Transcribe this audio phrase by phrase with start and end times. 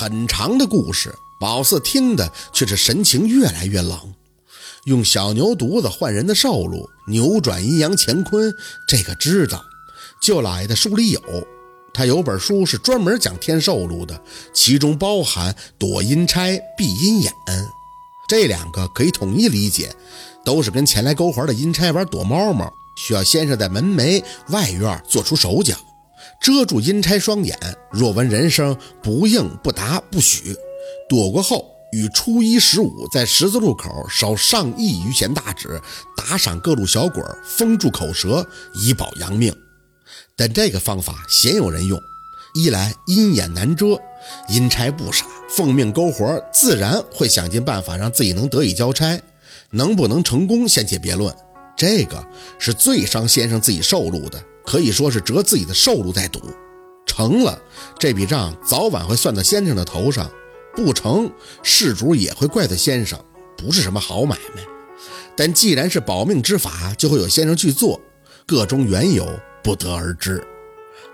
[0.00, 3.98] 很长的故事，宝四听的却是神情越来越冷。
[4.84, 8.50] 用小牛犊子换人的寿禄，扭转阴阳乾坤，
[8.88, 9.62] 这个知道。
[10.22, 11.20] 舅老爷的书里有，
[11.92, 14.18] 他有本书是专门讲天寿禄的，
[14.54, 17.30] 其中包含躲阴差、避阴眼，
[18.26, 19.94] 这两个可以统一理解，
[20.46, 25.76] 都是跟前来勾环的阴差玩躲猫猫，需要先生在门楣外院做出手脚。
[26.40, 27.56] 遮住阴差双眼，
[27.90, 30.56] 若闻人声不应不答不许。
[31.08, 35.80] 躲过后，与初一十五在十字路口烧上亿余钱大纸，
[36.16, 39.54] 打赏各路小鬼，封住口舌，以保阳命。
[40.36, 41.98] 但这个方法鲜有人用，
[42.54, 43.98] 一来阴眼难遮，
[44.48, 49.20] 阴差不傻，奉命勾活，自然会想尽办法让自己能得以交差。
[49.72, 51.32] 能不能成功，先且别论，
[51.76, 52.26] 这个
[52.58, 54.42] 是最伤先生自己寿禄的。
[54.64, 56.40] 可以说是折自己的寿禄在赌，
[57.06, 57.60] 成了
[57.98, 60.26] 这笔账早晚会算到先生的头上；
[60.74, 61.30] 不成，
[61.62, 63.18] 事主也会怪罪先生，
[63.56, 64.62] 不是什么好买卖。
[65.36, 68.00] 但既然是保命之法，就会有先生去做，
[68.46, 69.26] 个中缘由
[69.62, 70.44] 不得而知。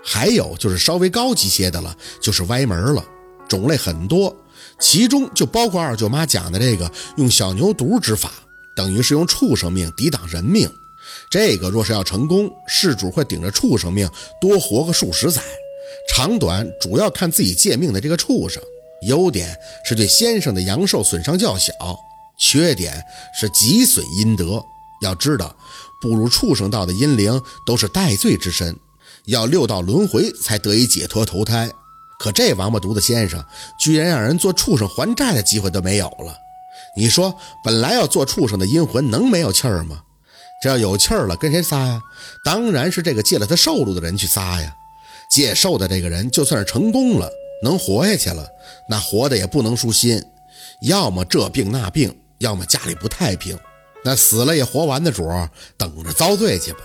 [0.03, 3.03] 还有就是稍微高级些的了，就是歪门了，
[3.47, 4.35] 种类很多，
[4.79, 8.31] 其中就包括二舅妈讲的这个用小牛犊之法，
[8.75, 10.69] 等于是用畜生命抵挡人命。
[11.29, 15.41] 这个若是要成功，事主会顶着畜生命多活个数十载，
[16.09, 18.61] 长短主要看自己借命的这个畜生。
[19.03, 19.55] 优点
[19.85, 21.71] 是对先生的阳寿损伤较小，
[22.39, 23.03] 缺点
[23.39, 24.63] 是极损阴德。
[25.01, 25.55] 要知道，
[26.01, 28.75] 步入畜生道的阴灵都是戴罪之身，
[29.25, 31.69] 要六道轮回才得以解脱投胎。
[32.19, 33.43] 可这王八犊子先生
[33.79, 36.35] 居然让人做畜生还债的机会都没有了。
[36.95, 40.01] 你说，本来要做畜生的阴魂能没有气儿吗？
[40.61, 42.01] 这要有气儿了，跟谁撒呀？
[42.43, 44.75] 当然是这个借了他寿禄的人去撒呀。
[45.29, 47.29] 借寿的这个人，就算是成功了，
[47.61, 48.47] 能活下去了，
[48.89, 50.23] 那活的也不能舒心，
[50.81, 53.57] 要么这病那病，要么家里不太平。
[54.03, 56.79] 那死了也活完的主儿，等着遭罪去吧。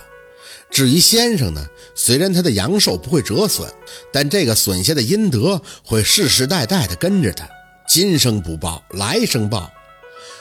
[0.70, 1.64] 至于先生呢，
[1.94, 3.72] 虽然他的阳寿不会折损，
[4.12, 7.48] 但这个损下的阴德会世世代代的跟着他，
[7.88, 9.70] 今生不报，来生报。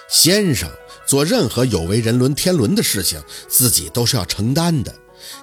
[0.09, 0.69] 先生。
[1.07, 4.93] 做任何有违人伦天伦的事情，自己都是要承担的，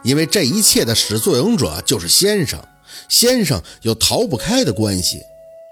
[0.02, 2.62] 因为这一切的始作俑者就是先生，
[3.08, 5.20] 先生有逃不开的关系。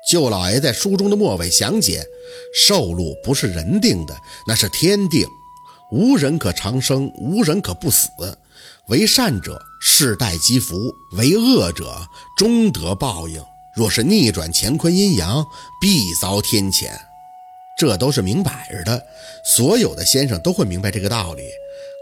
[0.09, 2.05] 舅老爷在书中的末尾详解：
[2.55, 5.27] 寿禄不是人定的，那是天定，
[5.91, 8.09] 无人可长生，无人可不死。
[8.89, 10.77] 为善者世代积福，
[11.13, 13.43] 为恶者终得报应。
[13.75, 15.45] 若是逆转乾坤阴阳，
[15.81, 16.91] 必遭天谴。
[17.77, 19.07] 这都是明摆着的，
[19.45, 21.43] 所有的先生都会明白这个道理。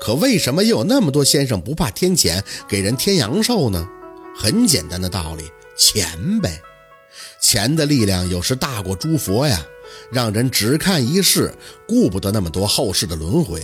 [0.01, 3.87] 可为什么又有那么多先生不怕天谴，给人添阳寿呢？
[4.37, 5.45] 很简单的道理，
[5.77, 6.61] 钱呗。
[7.41, 9.65] 钱的力量有时大过诸佛呀，
[10.13, 11.53] 让人只看一世，
[11.87, 13.61] 顾不得那么多后世的轮回。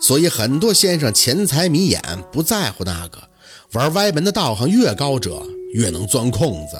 [0.00, 2.00] 所以很多先生钱财迷眼，
[2.32, 3.18] 不在乎那个，
[3.72, 6.76] 玩歪门的道行越高者，越能钻空子。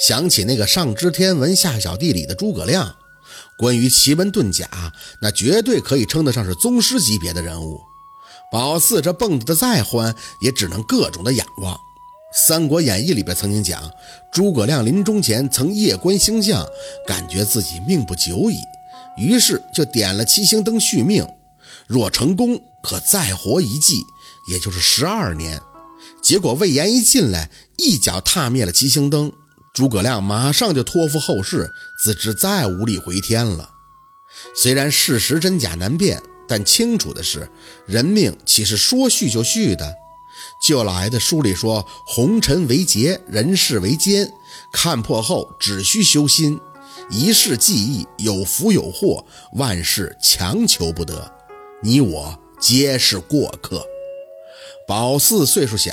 [0.00, 2.96] 想起那个上知天文下晓地理的诸葛亮。
[3.60, 4.66] 关于奇门遁甲，
[5.20, 7.78] 那绝对可以称得上是宗师级别的人物。
[8.50, 11.74] 宝四这蹦跶的再欢，也只能各种的仰望。
[12.32, 13.90] 《三国演义》里边曾经讲，
[14.32, 16.66] 诸葛亮临终前曾夜观星象，
[17.06, 18.56] 感觉自己命不久矣，
[19.18, 21.28] 于是就点了七星灯续命，
[21.86, 24.02] 若成功可再活一季，
[24.50, 25.60] 也就是十二年。
[26.22, 29.30] 结果魏延一进来，一脚踏灭了七星灯。
[29.72, 31.70] 诸葛亮马上就托付后事，
[32.02, 33.70] 自知再无力回天了。
[34.54, 37.48] 虽然事实真假难辨，但清楚的是，
[37.86, 39.94] 人命岂是说续就续的？
[40.62, 44.30] 舅老爷的书里说：“红尘为劫，人世为奸。
[44.72, 46.58] 看破后，只需修心，
[47.10, 51.30] 一世记忆，有福有祸，万事强求不得。
[51.82, 53.84] 你我皆是过客。”
[54.88, 55.92] 宝四岁数小，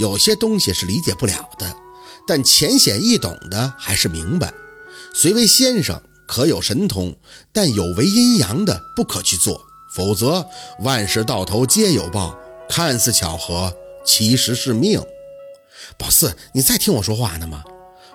[0.00, 1.76] 有些东西是理解不了的。
[2.26, 4.52] 但浅显易懂的还是明白，
[5.14, 7.16] 虽为先生可有神通，
[7.52, 9.64] 但有违阴阳的不可去做，
[9.94, 10.46] 否则
[10.80, 12.36] 万事到头皆有报。
[12.68, 13.72] 看似巧合，
[14.04, 15.00] 其实是命。
[15.96, 17.62] 宝四，你在听我说话呢吗？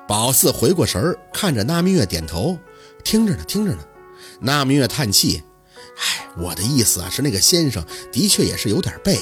[0.08, 2.58] 宝四回过神儿，看着那明月点头，
[3.02, 3.80] 听着呢，听着呢。
[4.42, 5.42] 那明月叹气
[5.98, 7.82] ：“哎，我的意思啊，是那个先生
[8.12, 9.18] 的确也是有点背，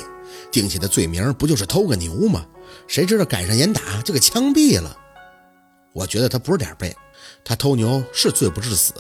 [0.52, 2.46] 定下的罪名不就是偷个牛吗？”
[2.88, 4.96] 谁知道赶上严打就给枪毙了。
[5.94, 6.96] 我觉得他不是点背，
[7.44, 8.94] 他偷牛是罪不至死，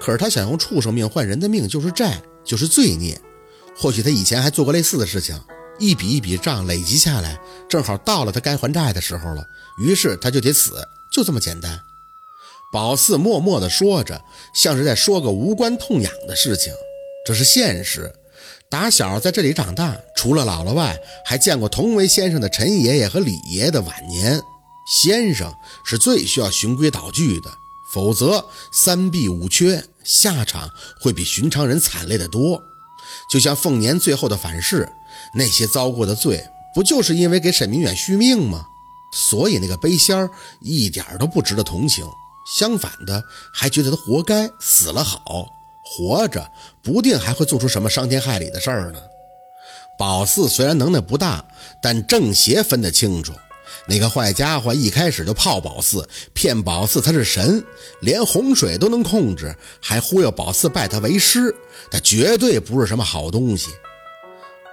[0.00, 3.20] 可是他想用畜生命换人的命就是债，就是罪孽。
[3.76, 5.40] 或许他以前还做过类似的事情，
[5.78, 7.38] 一笔一笔账累积下来，
[7.68, 9.44] 正好到了他该还债的时候了，
[9.78, 10.82] 于是他就得死，
[11.12, 11.80] 就这么简单。
[12.72, 14.20] 宝四默默地说着，
[14.52, 16.72] 像是在说个无关痛痒的事情。
[17.24, 18.12] 这是现实。
[18.68, 24.40] 打小在这里长大，除了姥姥外，还见过同为先生的陈爷爷和李爷爷的晚年。
[24.88, 25.52] 先生
[25.84, 27.50] 是最需要循规蹈矩的，
[27.92, 30.70] 否则三弊五缺，下场
[31.00, 32.62] 会比寻常人惨烈得多。
[33.30, 34.88] 就像凤年最后的反噬，
[35.34, 38.66] 那些遭过的罪，不就是因为给沈明远续命吗？
[39.12, 40.28] 所以那个背仙儿
[40.60, 42.04] 一点都不值得同情，
[42.56, 43.24] 相反的，
[43.54, 45.48] 还觉得他活该，死了好。
[45.88, 46.50] 活着
[46.82, 49.00] 不定还会做出什么伤天害理的事儿呢。
[49.96, 51.44] 宝四虽然能耐不大，
[51.80, 53.32] 但正邪分得清楚。
[53.86, 57.64] 那个坏家伙一开始就泡宝四，骗宝四他是神，
[58.00, 61.54] 连洪水都能控制，还忽悠宝四拜他为师，
[61.88, 63.70] 他绝对不是什么好东西。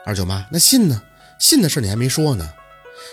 [0.06, 1.00] 二舅妈，那信呢？
[1.39, 2.50] 信的事你还没说呢。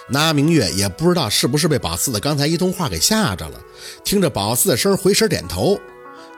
[0.08, 3.60] 那明月也不知道是不是被宝四的刚才一通话给吓着了，
[4.02, 5.78] 听着宝四的声回身点头，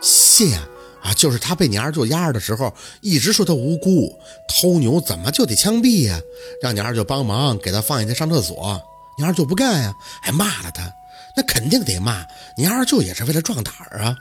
[0.00, 0.54] 信。
[0.54, 0.68] 啊，
[1.02, 4.16] 啊就是他被你二舅压着的时候，一直说他无辜，
[4.48, 6.20] 偷牛怎么就得枪毙呀？
[6.62, 8.80] 让你二舅帮忙给他放下去上厕所，
[9.18, 10.92] 你二舅不干呀，还骂了他，
[11.36, 12.24] 那肯定得骂。
[12.56, 14.16] 你二舅也是为了壮胆儿啊。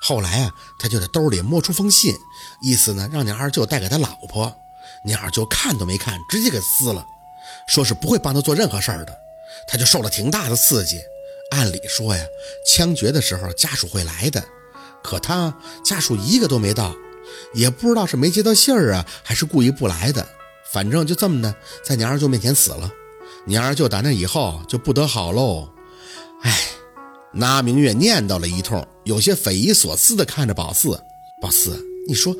[0.00, 2.14] 后来啊，他就在兜里摸出封信，
[2.62, 4.54] 意思呢让你二舅带给他老婆，
[5.04, 7.04] 你二舅看都没看，直接给撕了，
[7.66, 9.18] 说是不会帮他做任何事儿的。
[9.66, 11.00] 他就受了挺大的刺激。
[11.50, 12.22] 按理说呀，
[12.66, 14.44] 枪决的时候家属会来的。
[15.02, 15.54] 可他
[15.84, 16.94] 家属一个都没到，
[17.54, 20.26] 也不知道是没接到信儿啊，还是故意不来的。
[20.72, 22.90] 反正就这么的，在你二舅面前死了。
[23.46, 25.68] 你二舅打那以后就不得好喽。
[26.42, 26.58] 哎，
[27.32, 31.00] 那明月念叨了一通，有些匪夷所思的看着宝四。
[31.40, 32.36] 宝四，你说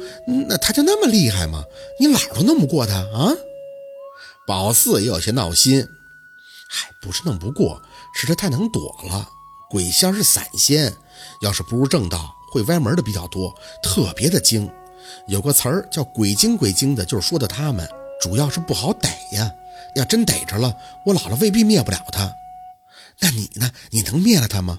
[0.49, 1.65] 那他就那么厉害吗？
[1.99, 3.33] 你老都弄不过他啊？
[4.47, 5.89] 宝四也有些闹心。
[6.69, 7.81] 嗨，不是弄不过，
[8.15, 9.27] 是他太能躲了。
[9.71, 10.95] 鬼仙是散仙，
[11.41, 12.35] 要是不入正道。
[12.51, 14.69] 会歪门的比较多，特别的精，
[15.27, 17.89] 有个词儿叫“鬼精鬼精”的，就是说的他们，
[18.21, 19.51] 主要是不好逮呀。
[19.95, 20.75] 要真逮着了，
[21.07, 22.31] 我姥姥未必灭不了他。
[23.21, 23.71] 那你呢？
[23.91, 24.79] 你能灭了他吗？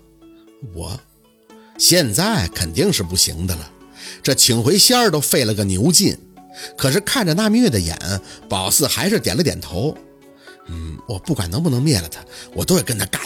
[0.74, 1.00] 我
[1.78, 3.70] 现在肯定是不行的了。
[4.22, 6.18] 这请回仙儿都费了个牛劲。
[6.78, 7.98] 可是看着那明月的眼，
[8.50, 9.96] 宝四还是点了点头。
[10.68, 12.22] 嗯，我不管能不能灭了他，
[12.54, 13.22] 我都会跟他干，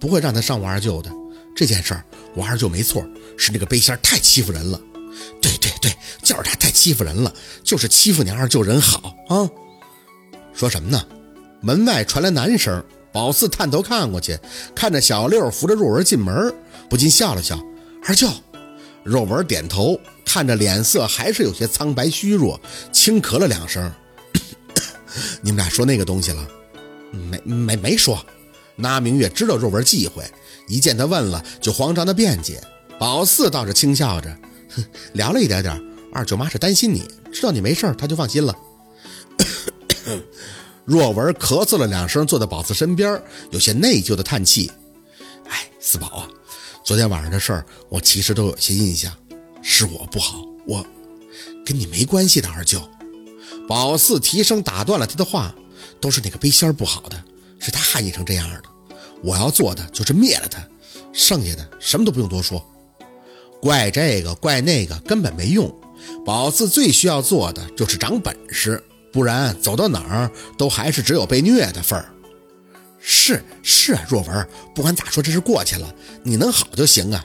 [0.00, 1.10] 不会让他上我二舅的。
[1.56, 2.04] 这件事儿，
[2.34, 3.02] 我二舅没错，
[3.38, 4.78] 是那个背仙太欺负人了。
[5.40, 5.90] 对对对，
[6.22, 9.48] 就是他太欺负人了，就是欺负你二舅人好啊。
[10.52, 11.02] 说什么呢？
[11.62, 14.38] 门外传来男声，宝四探头看过去，
[14.74, 16.54] 看着小六扶着若文进门，
[16.90, 17.58] 不禁笑了笑。
[18.04, 18.28] 二舅，
[19.02, 22.60] 若文点头，看着脸色还是有些苍白虚弱，
[22.92, 23.90] 轻咳了两声。
[25.40, 26.46] 你们俩说那个东西了？
[27.12, 28.24] 没没没说。
[28.76, 30.22] 那明月知道若文忌讳。
[30.68, 32.60] 一见他问了，就慌张的辩解。
[32.98, 34.36] 宝四倒是轻笑着，
[34.74, 34.84] 哼，
[35.14, 35.80] 聊了一点点。
[36.12, 38.56] 二舅妈是担心你，知道你没事，她就放心了。
[40.84, 43.20] 若文咳嗽了两声，坐在宝四身边，
[43.50, 44.70] 有些内疚的叹气。
[45.48, 46.28] 哎，四宝啊，
[46.84, 49.12] 昨天晚上的事儿，我其实都有些印象，
[49.62, 50.86] 是我不好，我
[51.64, 52.80] 跟你没关系的，二舅。
[53.68, 55.54] 宝四提声打断了他的话，
[56.00, 57.22] 都是那个背仙不好的，
[57.58, 58.62] 是他害你成这样的。
[59.22, 60.62] 我要做的就是灭了他，
[61.12, 62.64] 剩下的什么都不用多说。
[63.60, 65.74] 怪这个怪那个根本没用，
[66.24, 68.82] 宝四最需要做的就是长本事，
[69.12, 72.12] 不然走到哪儿都还是只有被虐的份儿。
[73.00, 75.92] 是是啊，若文，不管咋说，这是过去了，
[76.22, 77.24] 你能好就行啊。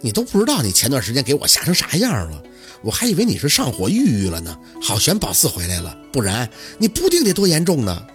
[0.00, 2.42] 你都不知道你前段时间给我吓成啥样了，
[2.82, 8.06] 我还以为你是上火抑郁了呢，好悬宝四回来了，不然你不定得多严重呢。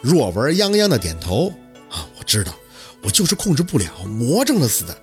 [0.00, 1.52] 若文泱泱的点头。
[1.92, 2.52] 啊，我知道，
[3.02, 4.96] 我就是控制不了，魔怔了似的。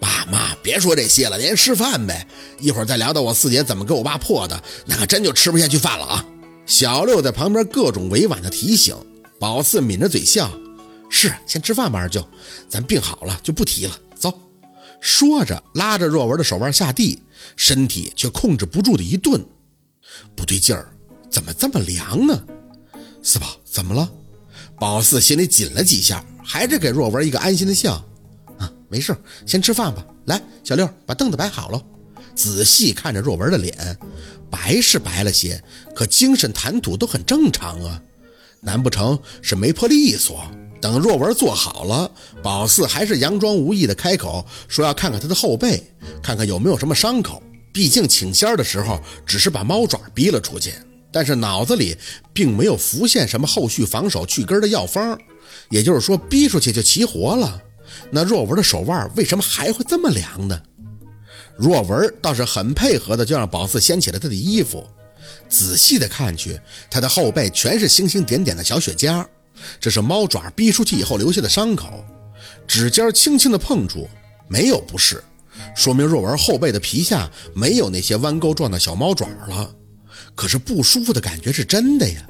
[0.00, 2.26] 爸妈，别说这些了，您吃饭呗。
[2.60, 6.26] 一会儿再聊到我四姐怎么给我爸破的，那可真就吃不下去饭了啊。
[6.66, 8.94] 小六在旁边各种委婉的提醒，
[9.38, 10.50] 宝四抿着嘴笑，
[11.08, 12.26] 是，先吃饭吧，二舅，
[12.68, 13.98] 咱病好了就不提了。
[14.14, 14.32] 走，
[15.00, 17.22] 说着拉着若文的手腕下地，
[17.56, 19.42] 身体却控制不住的一顿，
[20.34, 20.90] 不对劲儿，
[21.30, 22.42] 怎么这么凉呢？
[23.22, 24.10] 四宝，怎么了？
[24.78, 27.94] 宝四心里紧了几下，还是给若文一个安心的笑。
[28.58, 29.16] 啊，没事，
[29.46, 30.04] 先吃饭吧。
[30.26, 31.82] 来，小六，把凳子摆好了。
[32.34, 33.96] 仔细看着若文的脸，
[34.50, 35.62] 白是白了些，
[35.94, 38.00] 可精神谈吐都很正常啊。
[38.60, 40.42] 难不成是没破利索？
[40.80, 42.10] 等若文坐好了，
[42.42, 45.82] 宝四还是佯装无意的开口说要看看他的后背，
[46.22, 47.42] 看看有没有什么伤口。
[47.72, 50.72] 毕竟请仙的时候只是把猫爪逼了出去。
[51.14, 51.96] 但是脑子里
[52.32, 55.16] 并没有浮现什么后续防守去根的药方，
[55.70, 57.62] 也就是说逼出去就齐活了。
[58.10, 60.60] 那若文的手腕为什么还会这么凉呢？
[61.56, 64.84] 若文倒是很配合的，就让宝四掀起了他的衣服。
[65.48, 66.58] 仔细的看去，
[66.90, 69.24] 他的后背全是星星点点的小雪痂，
[69.78, 72.04] 这是猫爪逼出去以后留下的伤口。
[72.66, 74.08] 指尖轻轻的碰触，
[74.48, 75.22] 没有不适，
[75.76, 79.72] 说明若文后背的皮下没有那些弯钩状的小猫爪了。
[80.34, 82.26] 可是不舒服的感觉是真的呀。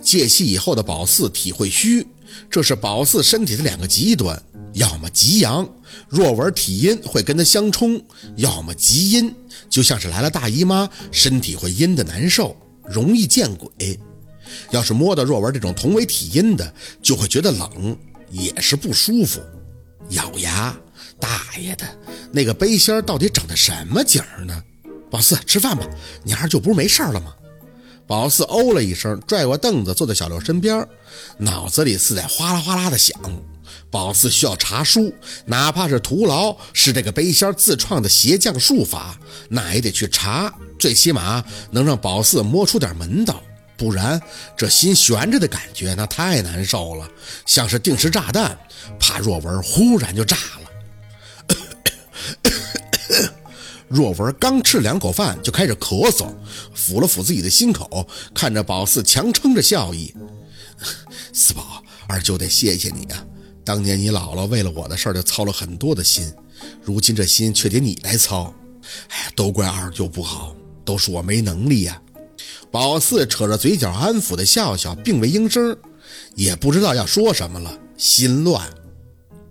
[0.00, 2.06] 戒气以后的宝四体会虚，
[2.50, 4.40] 这是宝四身体的两个极端，
[4.74, 5.68] 要么极阳，
[6.08, 7.98] 若文体阴会跟他相冲；
[8.36, 9.34] 要么极阴，
[9.68, 12.56] 就像是来了大姨妈，身体会阴的难受，
[12.86, 13.98] 容易见鬼。
[14.70, 17.96] 要是摸到若文这种同为体阴的，就会觉得冷，
[18.30, 19.40] 也是不舒服。
[20.10, 20.74] 咬牙，
[21.20, 21.84] 大爷的，
[22.32, 24.62] 那个背心到底整的什么景呢？
[25.10, 25.86] 宝四，吃饭吧，
[26.24, 27.34] 你儿就不是没事了吗？
[28.12, 30.86] 宝四哦了一声，拽过凳子坐在小六身边，
[31.38, 33.18] 脑子里似在哗啦哗啦的响。
[33.90, 35.14] 宝四需要查书，
[35.46, 43.42] 哪怕是徒劳，是这个背仙自创的邪将术法，那也得去查，最起码能让宝四摸出点门道。
[43.78, 44.20] 不然
[44.58, 47.08] 这心悬着的感觉，那太难受了，
[47.46, 48.58] 像是定时炸弹，
[49.00, 50.61] 怕若文忽然就炸了。
[53.92, 56.26] 若文刚吃两口饭就开始咳嗽，
[56.74, 60.14] 抚了抚自己的心口，看着宝四强撑着笑意
[61.32, 63.22] ：“四宝，二舅得谢谢你啊！
[63.64, 66.32] 当年你姥姥为了我的事儿就操了很多的心，
[66.82, 68.54] 如今这心却得你来操。
[69.08, 72.00] 哎呀，都怪二舅不好，都是我没能力呀。”
[72.72, 75.76] 宝四扯着嘴角安抚的笑笑，并未应声，
[76.34, 78.66] 也不知道要说什么了，心乱。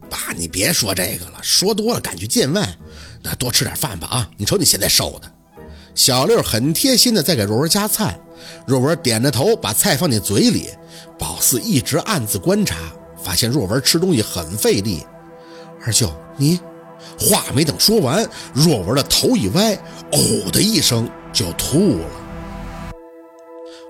[0.09, 2.77] 爸，你别说这个了，说多了感觉见外。
[3.23, 4.29] 那多吃点饭吧啊！
[4.37, 5.31] 你瞅你现在瘦的。
[5.93, 8.19] 小六很贴心的在给若文夹菜，
[8.65, 10.69] 若文点着头把菜放进嘴里。
[11.19, 12.75] 宝四一直暗自观察，
[13.21, 15.05] 发现若文吃东西很费力。
[15.85, 16.59] 二舅，你
[17.19, 19.77] 话没等说完，若文的头一歪，
[20.11, 22.05] 呕的一声就吐了。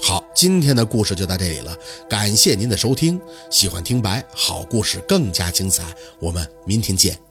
[0.01, 1.77] 好，今天的故事就到这里了，
[2.09, 3.21] 感谢您的收听。
[3.50, 5.83] 喜欢听白好故事更加精彩，
[6.19, 7.30] 我们明天见。